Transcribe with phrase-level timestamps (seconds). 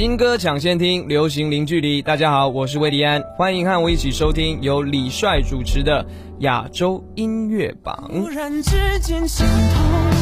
[0.00, 2.00] 新歌抢先听，流行零距离。
[2.00, 6.02] 大家好，我是魏迪安，欢迎和我一起收听由李帅主持的
[6.38, 8.08] 亚洲音乐榜。
[8.10, 10.19] 突然之间心痛。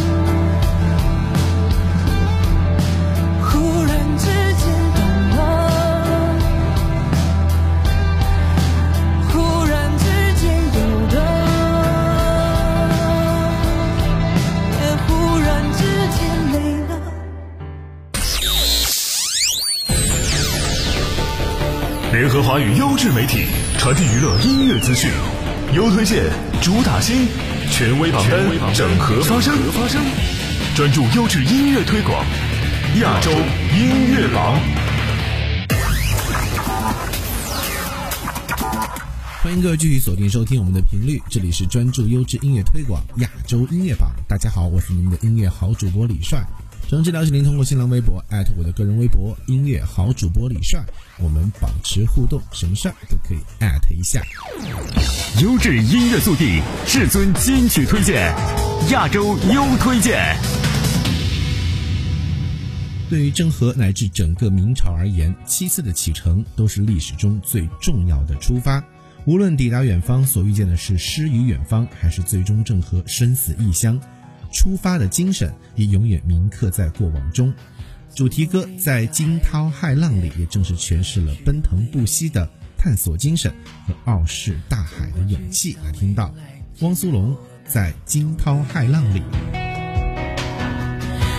[22.38, 23.46] 合华语优质媒体，
[23.78, 25.10] 传递娱乐音乐资讯，
[25.74, 26.22] 优推荐，
[26.62, 27.26] 主打新，
[27.68, 29.52] 权威榜单，整合发声，
[30.76, 32.24] 专注优质音乐推广，
[33.00, 34.56] 亚洲音乐榜。
[39.42, 44.12] 欢迎各位继续锁定收听我们的频率，这里是专注优质音乐推广亚洲音乐榜。
[44.28, 46.46] 大家好，我是你们的音乐好主播李帅。
[46.88, 50.82] 诚挚邀请您通过新浪微博艾特我的个人微博“音乐好主播李帅”，
[51.20, 54.22] 我们保持互动，什么事儿都可以艾特一下。
[55.42, 58.34] 优质音乐速递，至尊金曲推荐，
[58.90, 60.34] 亚洲优推荐。
[63.10, 68.82] 对于郑和乃至整个明朝而言，七次的启程都是历史中最重要的出发。
[69.26, 74.00] 无论抵达远方所遇见的是诗与远方，还是最终郑和生死异乡。
[74.52, 77.52] 出发的精神也永远铭刻在过往中。
[78.14, 83.52] 主题歌在惊涛骇浪里，也正是诠释了奔腾不息的探索精神
[83.86, 85.76] 和傲视大海的勇气。
[85.84, 86.34] 来听到
[86.80, 89.22] 汪苏泷在惊涛骇浪里。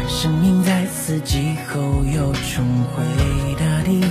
[0.08, 3.04] 生命在四季后又重回
[3.58, 4.02] 大地，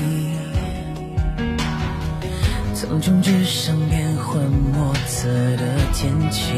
[2.74, 6.52] 苍穹之上变幻莫测的天气。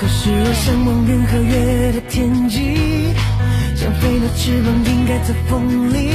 [0.00, 3.12] 可是我向往云和月的天际，
[3.76, 6.08] 想飞的翅膀应该在风里，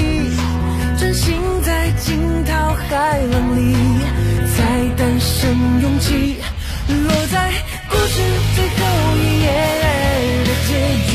[0.97, 2.89] 专心在惊涛骇
[3.30, 3.75] 浪里，
[4.56, 6.38] 才诞生勇气，
[6.88, 7.51] 落在
[7.88, 8.24] 故事
[8.56, 8.81] 最后
[9.18, 9.53] 一页
[10.45, 10.74] 的结
[11.06, 11.13] 局，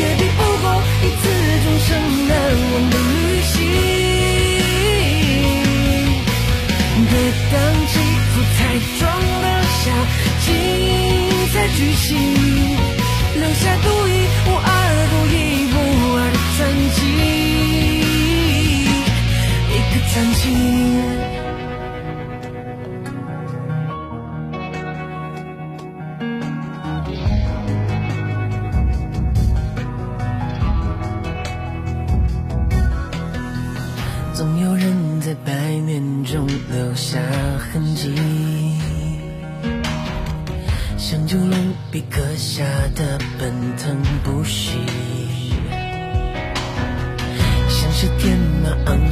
[0.16, 0.72] 比不过
[1.04, 1.28] 一次
[1.64, 1.88] 重生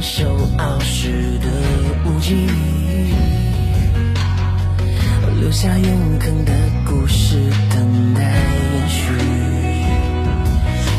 [0.09, 0.25] 马昂首
[0.57, 1.45] 傲视的
[2.05, 2.47] 无极，
[5.39, 6.51] 留下永恒的
[6.83, 7.35] 故事
[7.69, 9.13] 等待延续。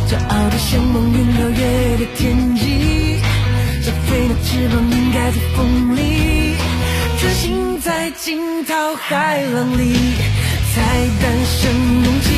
[0.09, 3.19] 骄傲的像梦云和月的天际，
[3.82, 6.54] 想飞的翅膀应该在风里，
[7.19, 9.97] 穿行在惊涛骇浪里。
[10.72, 10.81] 才
[11.21, 11.59] 诞生
[12.04, 12.28] 勇气，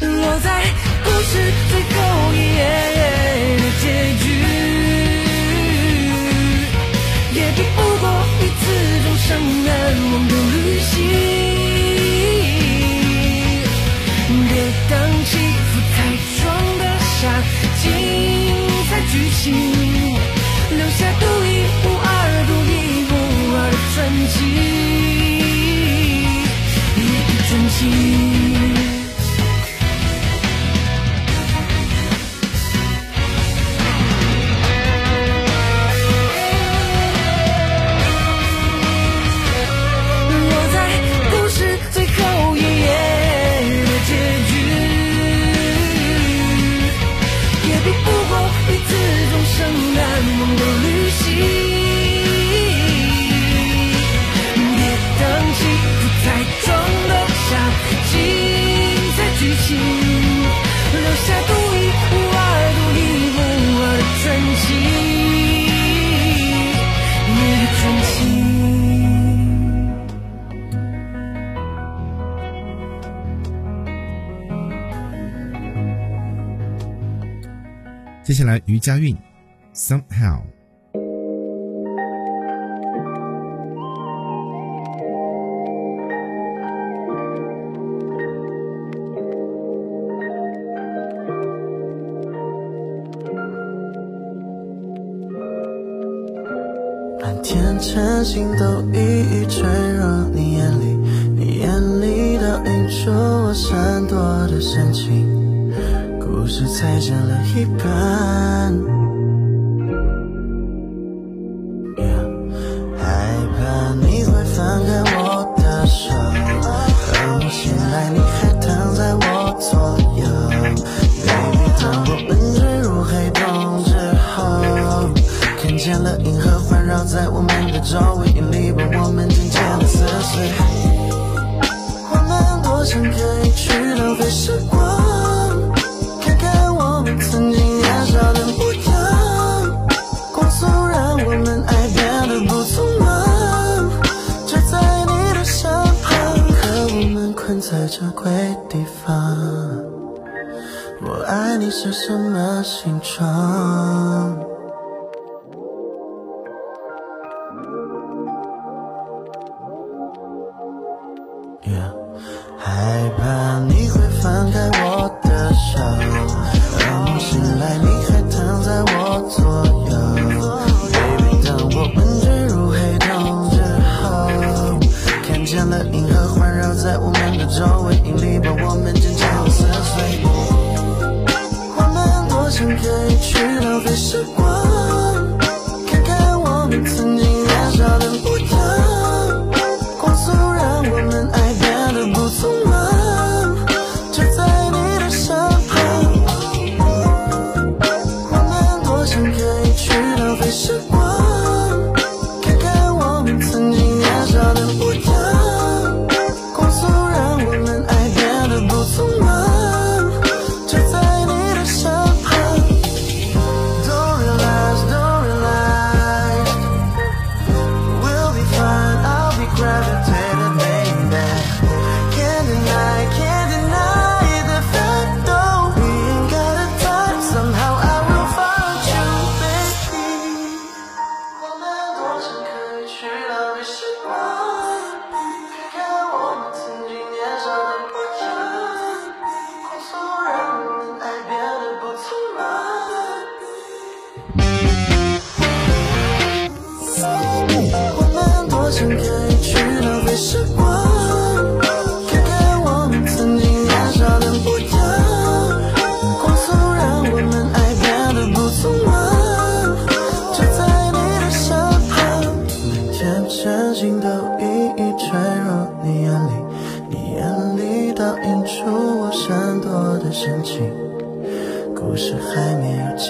[0.00, 0.64] 落在
[1.04, 1.38] 故事
[1.70, 1.96] 最后
[2.34, 3.01] 一页
[9.32, 9.68] 次终生难
[10.12, 10.92] 忘的旅行。
[14.48, 14.52] 别
[14.90, 14.92] 当
[15.24, 15.96] 起伏太
[16.38, 16.42] 装
[16.78, 17.20] 得下
[17.82, 17.84] 精
[18.88, 19.44] 彩剧情，
[78.32, 79.14] 接下来于佳韵
[79.74, 80.40] ，Somehow。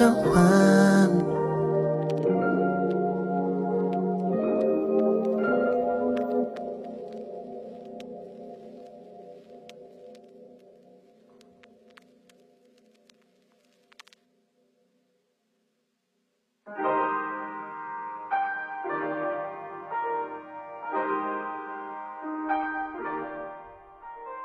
[0.02, 0.32] 的幻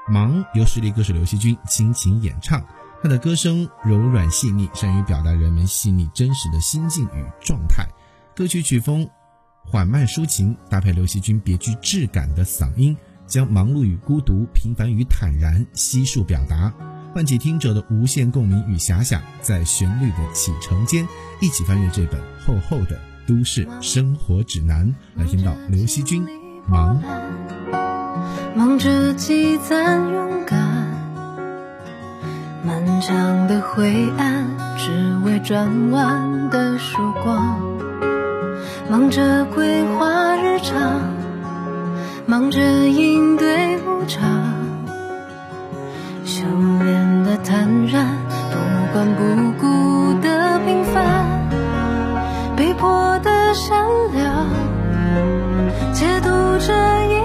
[0.07, 2.63] 忙，由实力歌手刘惜君倾情演唱。
[3.01, 7.87] 他的歌声柔软细腻善于表达人们细腻真实的心境与状态。
[8.35, 9.09] 歌曲曲风
[9.63, 16.73] 缓慢抒情搭配刘惜君别具质感的嗓音将忙碌与孤独平凡与坦然悉数表达。
[17.13, 21.07] 唤起听者的无限共鸣与遐想在旋律的启程间
[21.41, 24.93] 一起翻阅这本厚厚的都市生活指南。
[25.15, 26.25] 来听到刘惜君
[26.67, 27.01] 忙。
[28.55, 30.66] 忙着积攒勇敢
[32.67, 34.45] 漫长的灰暗，
[34.75, 34.91] 只
[35.23, 37.61] 为转弯的曙光。
[38.89, 40.99] 忙着规划日常，
[42.25, 42.59] 忙着
[42.89, 44.53] 应对无常。
[46.25, 46.43] 修
[46.83, 48.05] 炼的坦然，
[48.51, 48.57] 不
[48.91, 51.25] 管不顾的平凡，
[52.57, 54.45] 被迫的善良，
[55.93, 57.16] 解读着。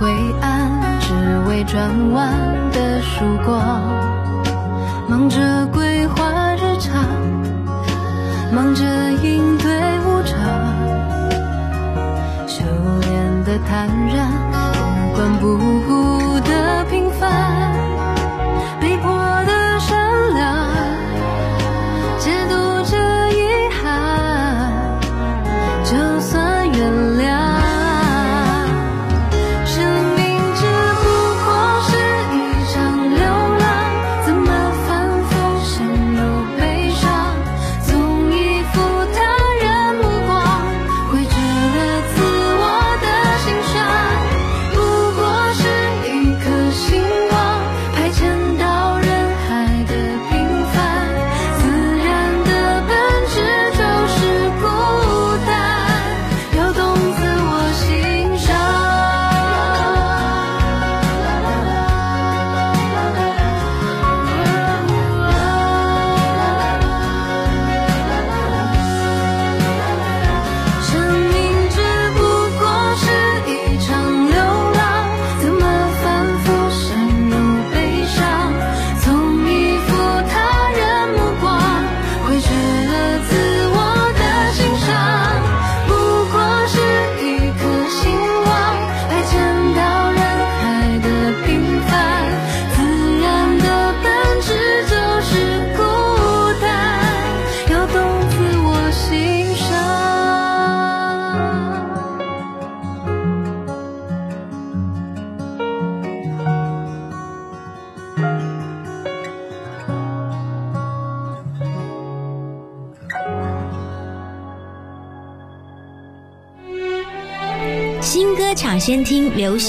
[0.00, 0.08] 灰
[0.40, 2.32] 暗，只为转弯
[2.72, 3.82] 的曙光，
[5.06, 5.89] 忙着归。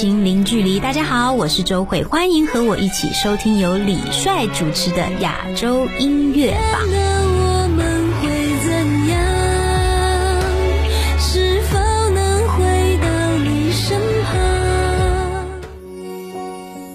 [0.02, 6.82] 心零距离，大家好，我是周慧，欢迎和我一起收听由李帅主持的亚洲音乐榜。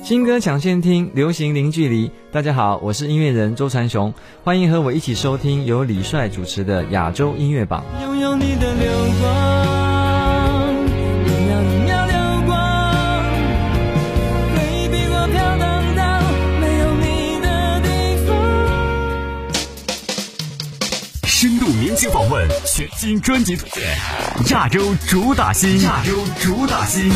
[0.03, 7.85] 新歌抢先听，流行零距离，大家好，我是音乐人周传雄，欢迎和我一起收听由李帅主持的亚洲音乐榜。
[8.03, 8.91] 拥有你的流
[9.23, 9.46] 光。
[22.77, 23.97] 全新专辑推荐，
[24.51, 27.11] 亚洲主打新，亚洲主打新。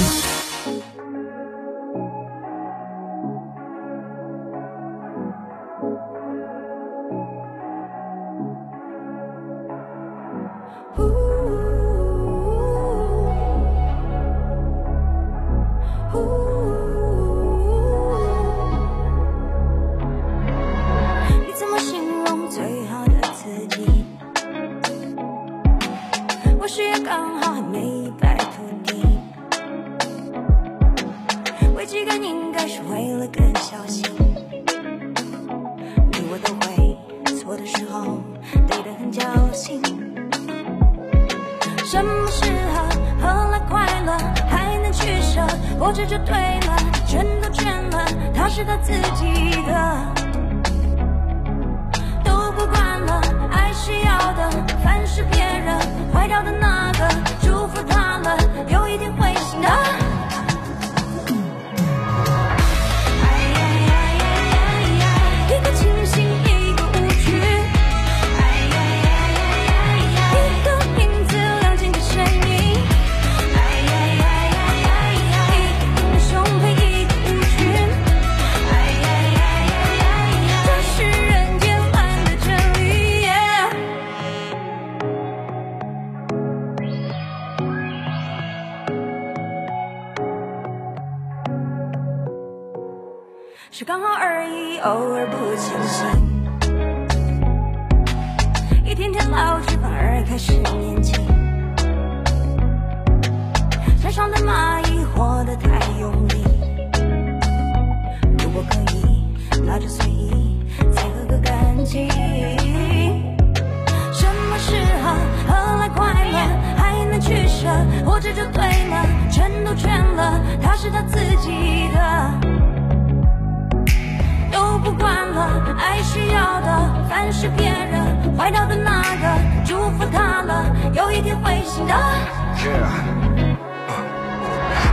[127.32, 131.94] 是别人坏掉的那个祝福他了有一天会醒的。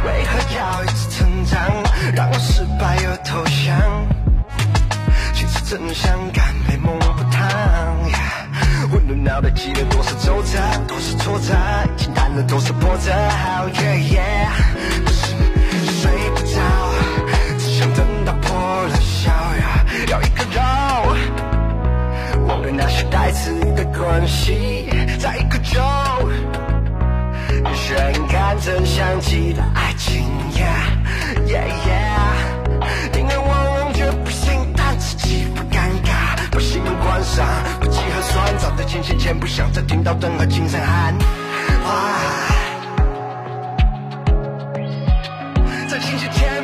[0.05, 1.59] 为何要一次成长
[2.15, 3.77] 让我失败又投降？
[5.33, 7.41] 其实真相干杯梦不烫
[8.89, 10.57] 混乱脑袋记得多少周折
[10.87, 11.53] 多少挫折
[11.97, 13.67] 简单的多少波折好
[23.09, 25.81] 带刺的关系，再一个就。
[27.89, 30.91] 远看真相记的爱情，Yeah
[31.47, 32.83] Yeah，Yeah
[33.13, 37.47] 宁愿忘忘却不心淡，自己不尴尬，把心门关上，
[37.79, 41.15] 不计核算，早在清醒前不想再听到任何精神喊。
[41.85, 42.19] 哇
[45.89, 46.56] 在清醒前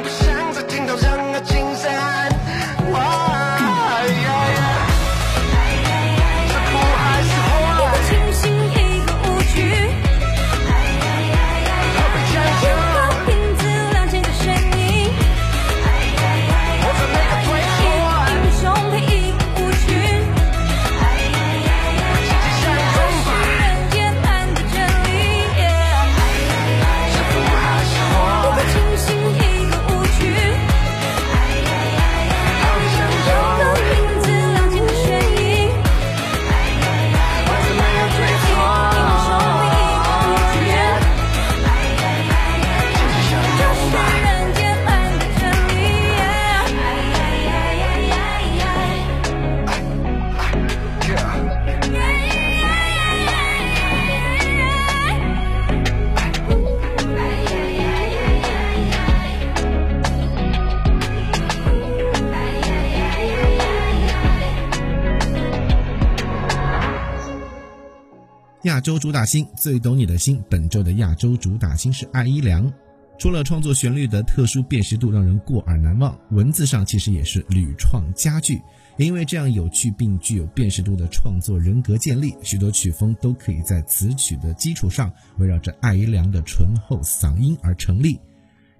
[68.84, 72.72] 洲主打星最懂你的心，本周的亚洲主打星是艾依良。
[73.18, 78.62] 除了创作旋律的特殊辨识度让人过耳难忘，文字上其实也是屡创佳句。
[78.98, 88.20] 因为这样有趣并具有辨识度的创作人格建立，许多曲风都可以在词曲的基础上，围绕着艾依良的醇厚嗓音而成立。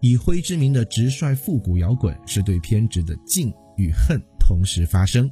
[0.02, 5.32] 以灰之名的直率复古摇滚，是对偏执的敬与恨同时发生。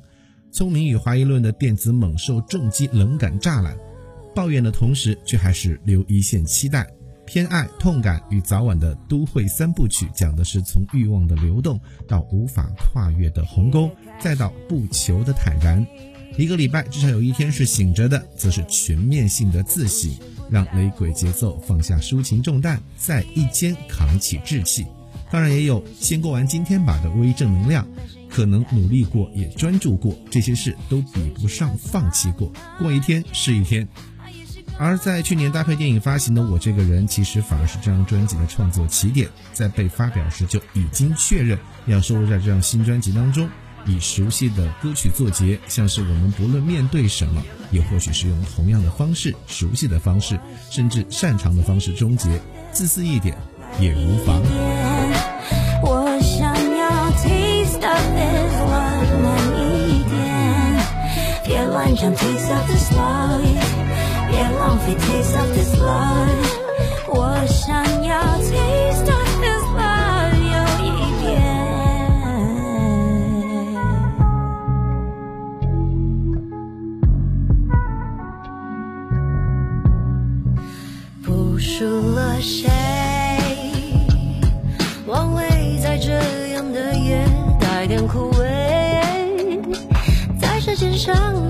[0.52, 3.78] 聪明与怀疑论的电子猛兽重击冷感栅栏，
[4.34, 6.88] 抱怨的同时却还是留一线期待。
[7.26, 13.90] 偏爱、痛感与早晚的都会三部曲，讲的是从欲望的流动到无法跨越的鸿沟，
[14.20, 15.86] 再到不求的坦然。
[16.38, 20.12] 一个礼拜至少有一天是醒着的，则是全面性的自省，
[20.50, 24.86] 让雷鬼节奏放下抒情重担，在一肩扛起志气。
[25.30, 27.88] 当然也有先过完今天吧的微正能量，
[28.30, 33.88] 可能努力过也专注过，这些事都比不上放弃过，过一天是一天。
[34.78, 43.50] 而在去年搭配电影发行的《我这个人》，其实反而是这张专辑的创作起点，在被发表时就已经确认要收录在这张新专辑当中。
[43.88, 52.30] 以熟悉的歌曲作结，像是我们不论面对什么，也或许是用同样的方式、熟悉的方式，甚至擅长的方式终结，
[52.72, 53.36] 自私一点
[53.80, 54.40] 也无妨。
[55.82, 60.20] 我想要 taste of this love 慢一点，
[61.44, 63.42] 别乱讲 taste of this love，
[64.42, 66.28] 别浪费 taste of this love。
[67.10, 70.88] 我想要 taste of this love 有一
[71.22, 71.30] 点。
[81.24, 82.68] 不输了谁？
[85.06, 85.44] 往未
[85.84, 86.18] 在这
[86.54, 87.24] 样的夜
[87.60, 89.62] 带点苦味，
[90.40, 91.41] 在舌尖上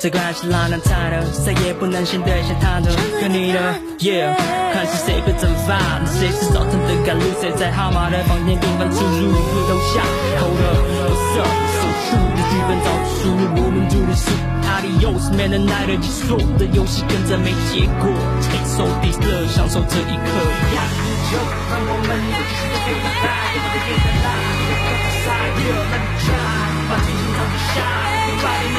[0.00, 3.58] 这关系烂烂菜的，再也不能先对先他的，跟你的
[3.98, 4.30] Yeah，
[4.72, 5.74] 看是谁被蒸发，
[6.06, 9.98] 谁是早晨的赶路，谁在号码的房间频繁出入，楼下
[10.38, 14.22] Hold up, what's up, so true 的剧本早就输入，我们 do this
[14.70, 18.06] Adios, man, the night 的结束的游戏跟着没结果
[18.46, 19.18] ，Take so deep，
[19.50, 20.30] 享受这一刻。
[20.78, 24.30] 压力就让我们有机会飞得大，也不得变得大，
[24.62, 25.26] 别跟着赛，
[25.58, 26.30] 别让你炸，
[26.86, 27.82] 把激情放得下，
[28.22, 28.78] 别把你面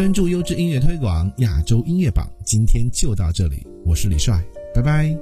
[0.00, 3.66] 专注优质音乐推广，亚洲音乐榜，今天就到这里。
[3.84, 4.42] 我是李帅，
[4.74, 5.14] 拜拜。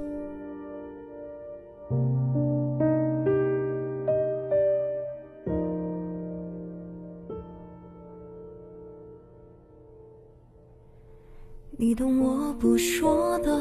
[11.77, 13.61] 你懂我不说的，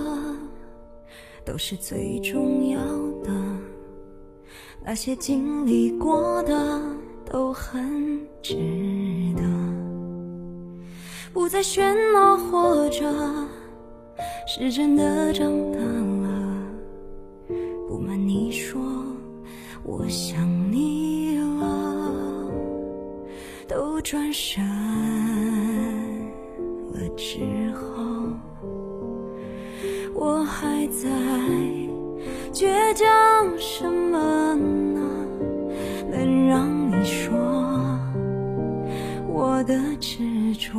[1.43, 2.80] 都是最重要
[3.23, 3.34] 的。
[4.86, 6.80] 那些经历过的，
[7.25, 8.53] 都很值
[9.36, 9.46] 得。
[11.33, 13.05] 不再喧闹，或者
[14.47, 16.27] 是真的长大了。
[17.87, 18.81] 不瞒你说，
[19.83, 22.51] 我想你了，
[23.67, 24.63] 都转身
[26.93, 28.03] 了之后，
[30.13, 31.07] 我还在
[32.51, 33.07] 倔强
[33.57, 35.01] 什么呢？
[36.09, 37.37] 能让你说
[39.27, 40.71] 我的执着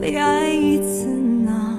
[0.00, 1.78] 被爱一次呢？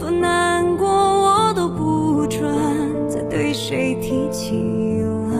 [0.00, 2.42] 多难过我都不准
[3.08, 5.38] 再对谁提起了。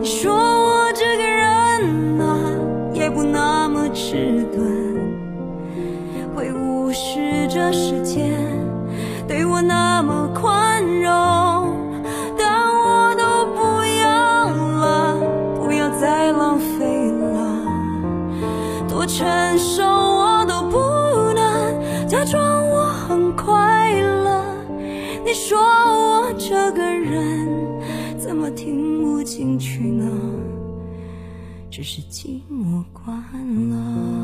[0.00, 2.40] 你说我这个人啊，
[2.94, 4.64] 也不那么迟钝，
[6.34, 8.32] 会无视这世界
[9.28, 11.12] 对我那么宽容，
[31.76, 33.14] 只是寂寞惯
[33.68, 34.15] 了。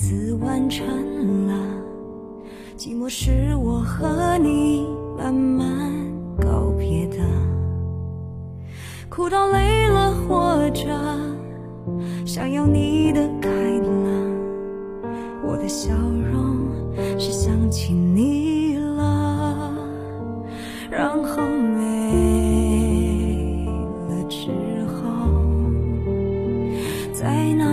[0.00, 0.86] 该独自完成
[1.46, 1.54] 了，
[2.76, 4.86] 寂寞是我和你
[5.18, 5.92] 慢慢
[6.40, 7.18] 告别的，
[9.10, 10.88] 哭到累了或者
[12.24, 13.90] 想要你的开朗，
[15.46, 15.92] 我的笑
[16.32, 16.56] 容
[17.18, 19.74] 是想起你了，
[20.90, 21.42] 然后
[21.76, 21.76] 没
[24.08, 24.48] 了之
[24.86, 25.00] 后。
[27.12, 27.69] 在那